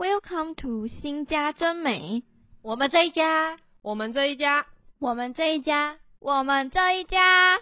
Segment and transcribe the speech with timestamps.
[0.00, 2.22] Welcome to 新家真美，
[2.62, 4.64] 我们这一家，我们这一家，
[4.98, 7.58] 我们这一家，我们这一家。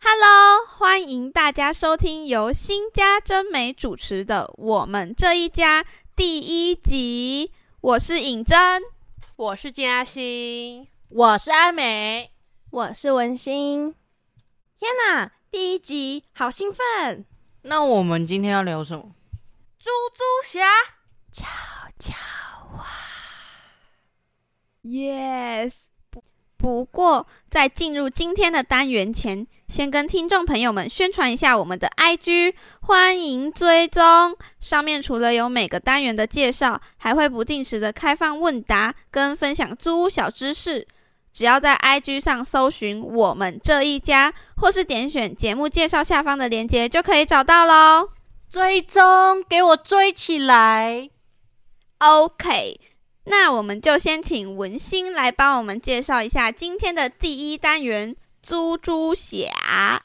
[0.00, 5.84] Hello，欢迎大家收听由新家真美主持的《我们这一家》
[6.16, 7.52] 第一集。
[7.82, 8.82] 我是尹真，
[9.36, 12.30] 我是嘉欣，我是阿美，
[12.68, 13.94] 我是文心。
[14.78, 17.24] 天哪，第一集好兴奋！
[17.62, 19.14] 那我们今天要聊什么？
[19.78, 20.68] 猪猪侠，
[21.32, 21.46] 悄
[21.98, 22.12] 悄
[22.76, 22.84] 话。
[24.82, 25.89] Yes。
[26.60, 32.52] 不过，在进入今天的单元前，先跟听众朋友们宣传一下我们的 IG，
[32.82, 34.36] 欢迎追踪。
[34.60, 40.86] 上面除了有每个单元的介绍，还会不定时的开放问答跟分享租屋小知识。
[41.32, 48.10] 只要在 IG 上搜寻我们这一家，或是点选节目介绍下方的链接，就可以找到喽。
[48.50, 51.08] 追踪，给我追起来
[52.00, 52.80] ！OK。
[53.24, 60.02] 那我们就先请文心来帮我们介绍一下今天的第一单元“租猪侠”。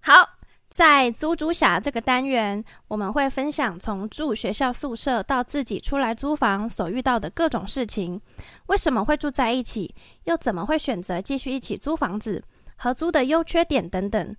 [0.00, 0.38] 好，
[0.70, 8.20] 在“租猪侠”这个单元，我们会分享从住学校宿舍到自己出来租房所遇到的各种事情，
[8.66, 12.42] 为什么会住在一起，又怎么会选择继续一起租房子，
[12.76, 14.36] 合租的优缺点等等，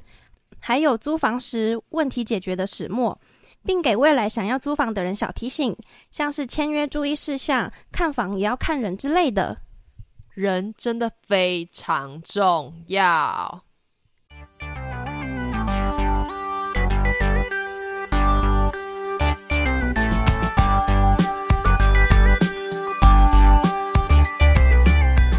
[0.60, 3.20] 还有租房时问题解决的始末。
[3.62, 5.76] 并给未来想要租房的人小提醒，
[6.10, 9.58] 像是签约注意事项、看房也要看人之类的。
[10.34, 13.66] 人真的非常重要。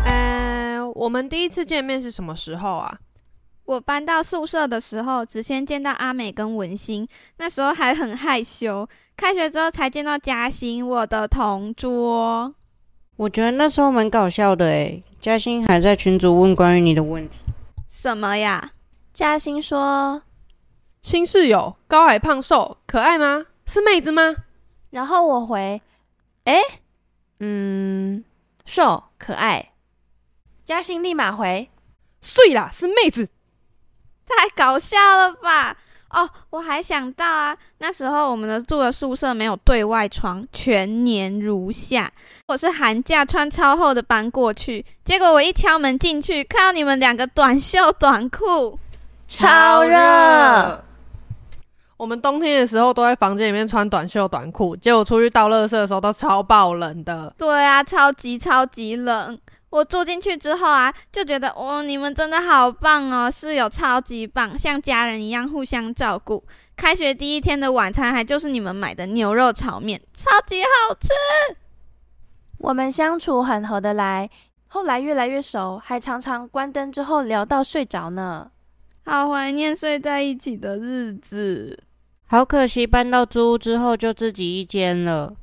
[0.05, 2.99] 嗯，我们第一次见面是什么时候啊？
[3.71, 8.89] 我搬到宿舍的时候，只先见到阿美跟文心，那时候还很害羞。
[9.17, 12.53] 开学之后才见到嘉欣，我的同桌。
[13.15, 17.39] 我觉得那时候蛮搞笑的诶，嘉欣还在群主问关于你的问题。
[17.89, 18.73] 什么呀？
[19.13, 20.21] 嘉欣说
[21.01, 23.47] ：“新室友高矮胖瘦，可爱吗？
[23.67, 24.35] 是妹子吗？”
[24.91, 25.81] 然后我回
[26.43, 26.59] ：“哎，
[27.39, 28.25] 嗯，
[28.65, 29.71] 瘦可爱。”
[30.67, 31.71] 嘉欣立马回
[32.21, 33.29] ：“碎啦，是妹子。”
[34.37, 35.77] 太搞笑了吧！
[36.11, 42.11] 哦，我还想到啊，那时候我们的住的宿舍没有对外窗，全年如夏。
[42.49, 48.79] 我是寒假穿超厚的搬过去，结果我一敲门进去，看到你们两个短袖短裤，
[49.29, 50.85] 超热。
[51.97, 57.33] 我们冬天的时候都在房间里面穿短袖短裤，结果出去倒垃圾的时候都超爆冷的。
[57.39, 59.39] 对啊，超级超级冷。
[59.71, 66.45] 我住进去之后啊，就觉得哦，你们真的好棒哦，室友超级棒，像家人一样互相照顾。
[66.77, 71.09] 开学第一天的晚餐还就是你们买的牛肉炒面，超级好吃。
[72.59, 74.29] 我们相处很合得来，
[74.67, 78.51] 后来越来越熟，还常常关灯之后聊到睡着呢。
[79.05, 81.85] 好怀念睡在一起的日子，
[82.27, 85.35] 好可惜搬到租屋之后就自己一间了。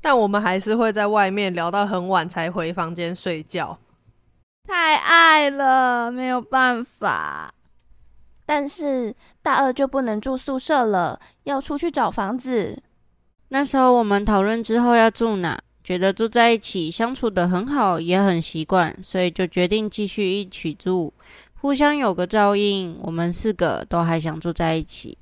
[0.00, 3.78] 但我们还是会在外面聊到很晚才回房间睡觉，
[4.66, 7.52] 太爱了，没有办法。
[8.46, 12.82] 但是大二就不能住宿舍了，要出去找房子。
[13.48, 21.12] 那时候我们讨论之后要住哪，觉得住在一起相处的很好，也很习惯，所以就决定继续一起住，
[21.60, 22.98] 互相有个照应。
[23.02, 25.18] 我们四个都还想住在一起。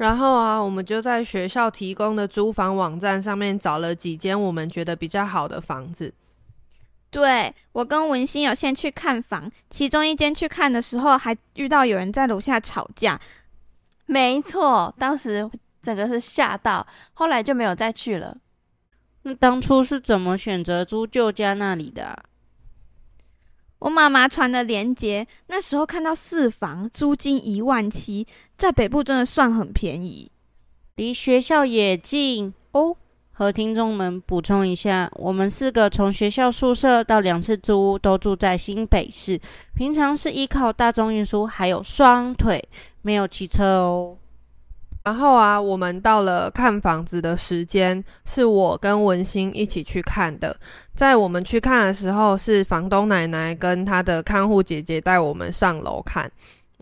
[0.00, 6.10] 然后啊，我们就在学校提供的租房网站上面找了几间我们觉得比较好的房子。
[7.10, 13.20] 对我跟文心有先去看房，其中一间去看的时候还遇到有人在楼下吵架。
[14.06, 15.50] 没错，当时
[15.82, 18.34] 整个是吓到，后来就没有再去了。
[19.24, 22.24] 那当初是怎么选择租旧家那里的？
[23.80, 30.30] 我妈妈传的链接，那时候看到四房租金一万七，在北部真的算很便宜，
[30.96, 32.96] 离学校也近哦。
[33.32, 39.40] 和听众们补充一下，我们四个从学校宿舍到两次租屋都住在新北市，
[39.74, 42.62] 平常是依靠大众运输，还有双腿，
[43.00, 44.18] 没有骑车哦。
[45.02, 50.54] 然后啊，我们到了看房子的时间，是我跟文心一起去看的。
[50.94, 56.30] 在我们去看的时候，是房东奶奶跟她的看护姐姐带我们上楼看。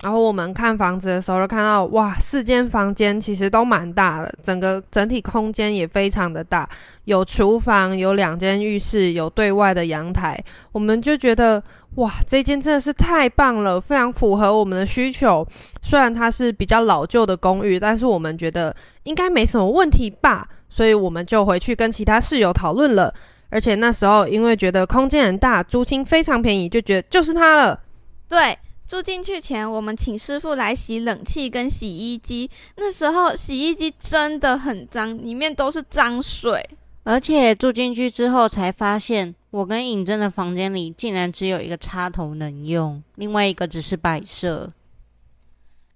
[0.02, 6.68] 然后我们看房子的时候，就看到哇，四间房间其实都蛮大的，整个整体空间也非常的大，
[7.04, 10.38] 有厨房，有两间浴室，有对外的阳台。
[10.72, 11.62] 我们就觉得
[11.96, 15.46] 哇，这间真的是太棒了，非常符合我们的需求。
[15.82, 23.12] 虽然它是比较老旧的公寓，但是我们觉得应该没什么问题吧，所以我们就回去跟其他室友讨论了。
[23.50, 27.80] 而且那时候因为觉得空间很大，租金非常便宜，就觉得就是它了。
[28.28, 28.56] 对。
[28.88, 32.50] 住进去前，我们请师傅来洗冷气跟洗衣机。
[32.76, 36.67] 那时候洗衣机真的很脏，里面都是脏水。
[37.05, 44.73] 而且住进去之后才发现，我跟尹真的房间里竟然只有一个插头能用，另外一个只是摆设。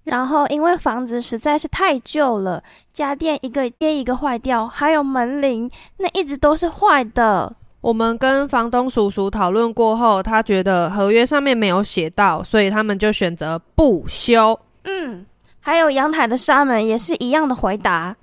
[0.04, 2.62] 然后因为房子实在是太旧了，
[2.92, 7.56] 家电一个接一个坏掉，还有门铃那一直都是坏的。
[7.82, 14.58] 我们跟房东叔叔讨论过后，他觉得合约上面没有写到，所以他们就选择不修。
[14.84, 15.26] 嗯，
[15.58, 18.16] 还有阳台的纱门也是一样的回答。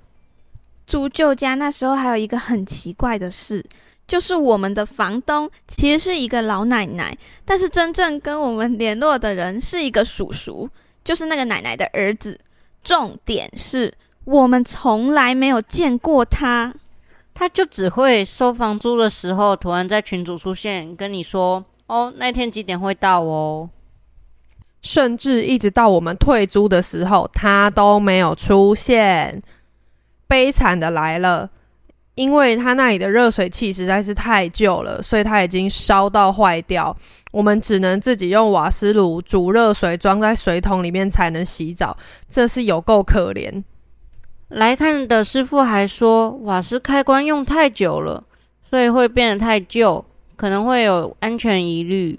[0.86, 3.62] 租旧家那时候还有一个很奇怪的事，
[4.08, 7.14] 就是我们的房东其实是一个老奶奶，
[7.44, 10.66] 但是真正跟我们联络的人是一个叔叔，
[11.04, 12.36] 就是那个奶奶的儿子。
[12.82, 13.92] 重点是
[14.24, 16.74] 我们从来没有见过他。
[17.40, 23.70] 他就只会收房租的时候，突然在群主出现，跟你说：“哦，那天几点会到哦？”
[24.82, 29.42] 甚至一直到我们退租的时候，他都没有出现。
[30.28, 31.48] 悲惨的来了，
[32.14, 36.94] 因为他那里的热水器实在是太旧了，所以他已经烧到坏掉。
[37.32, 41.96] 我们只能自己用瓦斯炉煮热水，装在水桶里面才能洗澡，
[42.28, 43.64] 这是有够可怜。
[44.50, 48.24] 来看的师傅还说，瓦斯开关用太久了，
[48.68, 50.04] 所以会变得太旧，
[50.34, 52.18] 可能会有安全疑虑。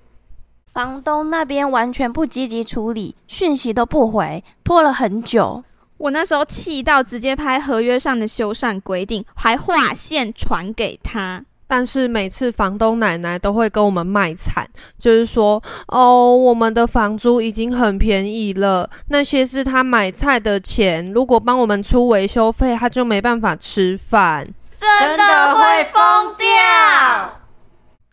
[0.74, 5.62] 房东那边完全不积极处理，讯息都不回，拖了很久。
[5.98, 11.44] 我那时候气到直接拍合约上的修缮规定，还划线传给他。
[11.74, 14.68] 但是每次房东奶奶都会跟我们卖惨，
[15.00, 24.46] 就是说，哦，我们的房租已经很便宜了，那些是他买菜的钱，如果帮我们出维修费，他就没办法吃饭，
[24.78, 27.40] 真的会疯掉。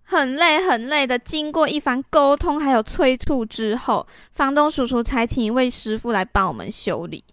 [0.05, 7.25] 很累很累的，经过一番沟通还有催促之后，房东叔叔才请一位师傅来帮我们修理。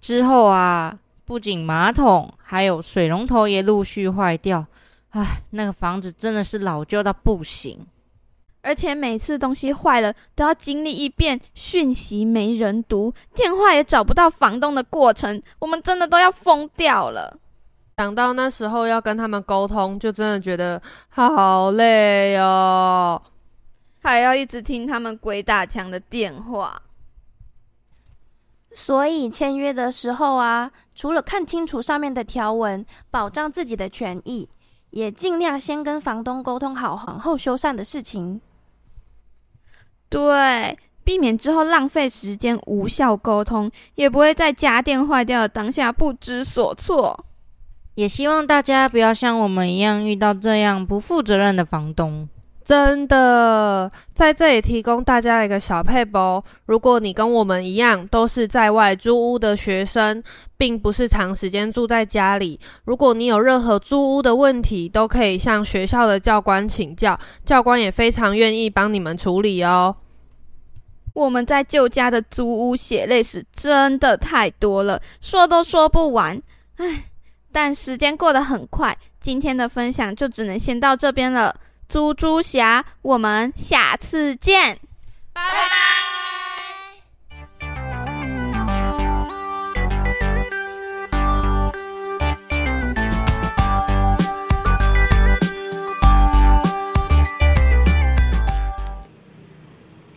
[0.00, 0.96] 之后啊，
[1.26, 4.64] 不仅马桶，还有水龙头也陆续坏掉。
[5.10, 7.86] 唉，那个房子真的是老旧到不行，
[8.60, 17.38] 而且每次东西坏了都要经历一遍讯息没人读，电话也找不到房东的过程，我们真的都要疯掉了。
[17.96, 23.22] 想到那时候要跟他们沟通，就真的觉得好累哦，
[24.02, 26.82] 还要一直听他们鬼打墙的电话。
[28.74, 34.46] 所以签约的时候啊，除了看清楚上面的条文，保障自己的权益。
[34.96, 38.40] 也尽量先跟房东沟通好，然后修缮的事情。
[40.08, 47.26] 对，避免之后浪费时间、无效沟通，也不会在家电坏掉的当下不知所措。
[47.96, 52.26] 也希望大家不要像我们一样遇到这样不负责任的房东。
[52.66, 56.42] 真的，在这里提供大家一个小配包。
[56.64, 60.20] 如果你跟我们一样都是在外租屋的学生，
[60.56, 69.94] 并不是长时间住在家里，如果你有任何租屋的问题，都可以向学校的教官请教，教官也非常愿意帮你们处理哦。
[71.12, 76.42] 我们在旧家的租屋血泪史真的太多了，说都说不完。
[76.78, 77.04] 唉，
[77.52, 81.54] 但时间过得很快，今天的分享就只能先到这边了。
[81.88, 84.80] 猪猪侠，我们下次见，
[85.32, 85.76] 拜拜。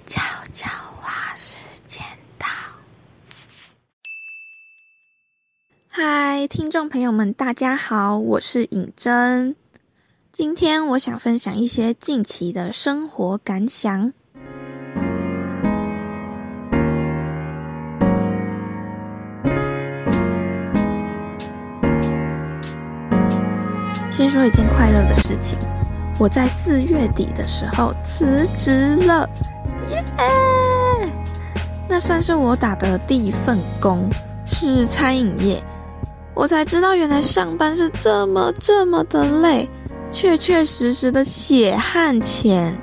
[0.07, 0.19] 悄
[0.51, 0.67] 悄
[0.99, 2.03] 话时间
[2.39, 2.47] 到，
[5.87, 9.55] 嗨，听众朋友们，大家好，我是尹真。
[10.39, 14.13] 今天我想分享一些近期的生活感想。
[24.09, 25.59] 先说一件快乐的事情，
[26.17, 29.29] 我在四月底的时候辞职了，
[29.89, 30.01] 耶！
[31.89, 34.09] 那算是我打的第一份工，
[34.45, 35.61] 是餐饮业。
[36.33, 39.69] 我才知道，原来上班是这么这么的累。
[40.11, 42.75] 确确实实的血汗钱，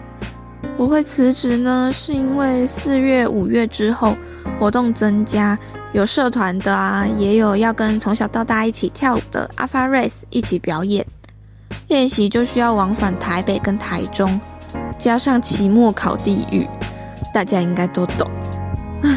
[0.79, 4.17] 我会辞职呢，是因为四月、五月之后
[4.59, 5.59] 活动增加，
[5.93, 11.05] 有社团的啊，也有要跟从小到大一起跳舞的 Alpha Race 一起表演
[11.89, 14.41] 练习，就需要往返台北跟台中，
[14.97, 16.67] 加上期末考地狱，
[17.35, 18.31] 大家应该都懂。
[19.03, 19.11] 唉，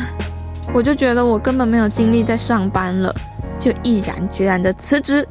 [0.74, 3.16] 我就觉得我根本没有精力在上班了，
[3.60, 5.26] 就毅然决然的辞职。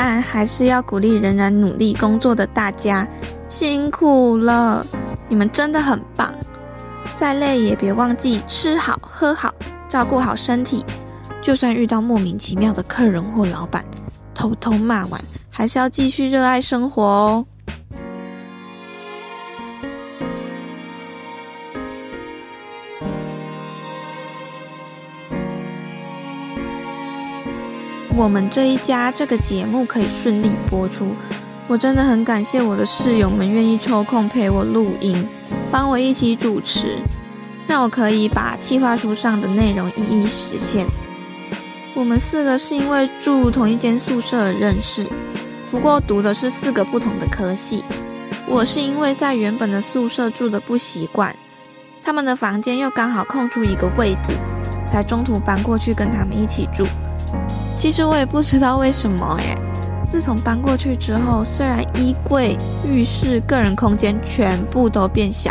[0.00, 3.04] 但还是要鼓励仍然努力工作的大家，
[3.48, 4.86] 辛苦了。
[5.28, 6.32] 你们真的很棒，
[7.16, 9.52] 再累也别忘记吃好喝好，
[9.88, 10.84] 照顾好身体。
[11.42, 13.84] 就算遇到莫名其妙的客人或老板，
[14.36, 17.44] 偷偷骂完，还是要继续热爱生活哦。
[28.18, 31.14] 我们这一家这个节目可以顺利播出。
[31.68, 35.28] 我真的很感谢我的室友们愿意抽空陪我录音，
[35.70, 36.98] 帮我一起主持，
[37.68, 40.84] 让我可以把计划书上的内容一一实现。
[41.94, 45.06] 我们四个是因为住同一间宿舍而认识，
[45.70, 47.84] 不过读的是四个不同的科系。
[48.48, 51.32] 我是因为在原本的宿舍住的不习惯，
[52.02, 54.32] 他们的房间又刚好空出一个位子，
[54.84, 56.84] 才中途搬过去跟他们一起住。
[57.78, 59.54] 其实我也不知道为什么耶。
[60.10, 65.48] 自从搬过去之后，虽然衣柜、浴室、个人空间全部都变小，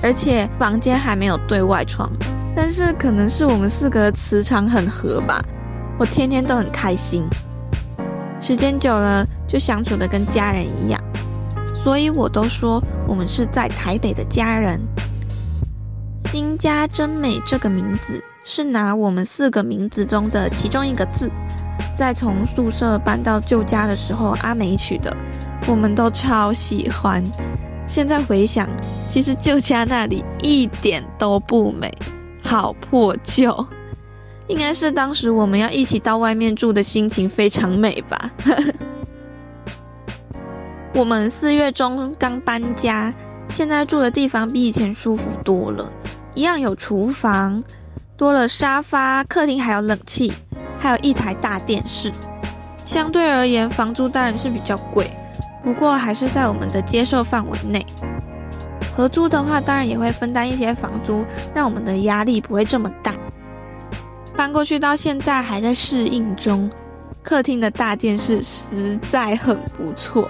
[0.00, 2.08] 而且房间还没有对外窗，
[2.54, 5.42] 但是可能是我们四个磁场很合吧，
[5.98, 7.26] 我天天都很开心。
[8.40, 11.02] 时间久了，就相处的跟家人一样，
[11.82, 14.80] 所以我都说我们是在台北的家人。
[16.16, 21.28] 新家真美这个名字是拿我们四个名字中的其中一个字。
[21.96, 25.14] 在从宿舍搬到旧家的时候，阿美取的，
[25.66, 27.24] 我们都超喜欢。
[27.88, 28.68] 现在回想，
[29.10, 31.92] 其实旧家那里一点都不美，
[32.40, 33.66] 好破旧。
[34.46, 38.30] 应该是当时我们要一起到外面住的心情非常美吧。
[40.94, 43.12] 我们四月中刚搬家，
[43.48, 45.92] 现在住的地方比以前舒服多了，
[46.34, 47.62] 一样有厨房，
[48.16, 50.32] 多了沙发，客厅还有冷气。
[50.78, 52.12] 还有一台大电视，
[52.84, 55.10] 相对而言，房租当然是比较贵，
[55.64, 57.84] 不过还是在我们的接受范围内。
[58.94, 63.14] 合租的话，当然也会分担一些房租，让我们的压力不会这么大。
[64.36, 66.70] 搬过去到现在还在适应中，
[67.22, 70.28] 客厅的大电视实在很不错，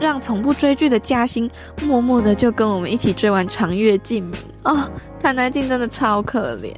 [0.00, 1.50] 让从不追剧的嘉欣
[1.82, 4.32] 默默的就跟我们一起追完《长月烬明》
[4.64, 6.72] 哦，谭南静真的超可怜。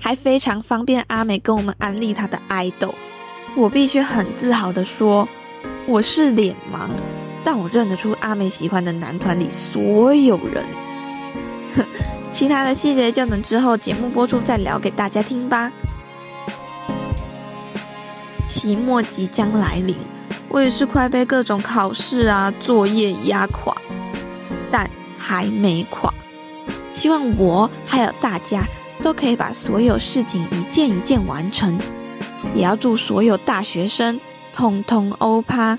[0.00, 2.94] 还非常方便阿美跟我们安利她的爱豆，
[3.56, 5.28] 我必须很自豪的说，
[5.86, 6.88] 我是脸盲，
[7.44, 10.64] 但我认得出阿美喜欢的男团里所有人。
[11.76, 11.84] 哼
[12.32, 15.70] 其他的细节就等之后节目播出再聊给大家听吧。
[18.46, 19.96] 期末即将来临，
[20.50, 23.74] 我也是快被各种考试啊作业压垮，
[24.70, 26.12] 但还没垮。
[26.92, 28.62] 希望我还有大家。
[29.02, 31.78] 都可以把所有事情一件一件完成，
[32.54, 34.20] 也要祝所有大学生
[34.52, 35.78] 通通欧趴，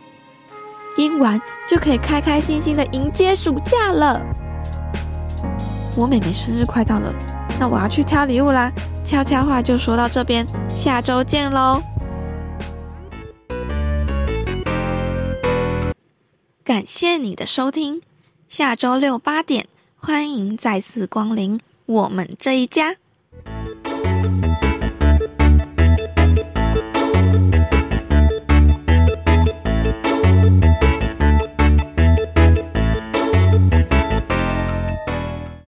[0.97, 4.19] 英完就可以开开心心的迎接暑假了。
[5.95, 7.13] 我妹妹生日快到了，
[7.59, 8.71] 那我要去挑礼物啦。
[9.05, 10.43] 悄悄话就说到这边，
[10.75, 11.90] 下周见喽！
[16.71, 18.01] 感谢你的收听，
[18.47, 22.95] 下周六八点，欢迎再次光临我们这一家。